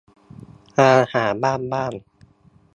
[0.79, 1.93] อาหารบ้านบ้าน